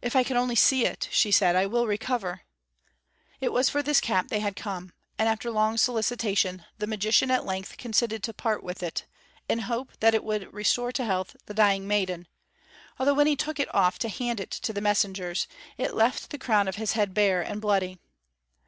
'If 0.00 0.14
I 0.14 0.22
can 0.22 0.36
only 0.36 0.54
see 0.54 0.86
it,' 0.86 1.08
she 1.10 1.32
said, 1.32 1.56
'I 1.56 1.66
will 1.66 1.88
recover.' 1.88 2.42
It 3.40 3.52
was 3.52 3.68
for 3.68 3.82
this 3.82 4.00
cap 4.00 4.28
they 4.28 4.38
had 4.38 4.54
come, 4.54 4.92
and 5.18 5.28
after 5.28 5.50
long 5.50 5.76
solicitation 5.76 6.64
the 6.78 6.86
magician 6.86 7.28
at 7.28 7.44
length 7.44 7.76
consented 7.76 8.22
to 8.22 8.32
part 8.32 8.62
with 8.62 8.84
it, 8.84 9.04
in 9.48 9.58
hope 9.58 9.98
that 9.98 10.14
it 10.14 10.22
would 10.22 10.54
restore 10.54 10.92
to 10.92 11.04
health 11.04 11.34
the 11.46 11.54
dying 11.54 11.88
maiden, 11.88 12.28
although 13.00 13.14
when 13.14 13.26
he 13.26 13.34
took 13.34 13.58
it 13.58 13.74
off 13.74 13.98
to 13.98 14.08
hand 14.08 14.38
it 14.38 14.52
to 14.52 14.72
the 14.72 14.80
messengers 14.80 15.48
it 15.76 15.92
left 15.92 16.30
the 16.30 16.38
crown 16.38 16.68
of 16.68 16.76
his 16.76 16.92
head 16.92 17.12
bare 17.12 17.42
and 17.42 17.60
bloody. 17.60 17.98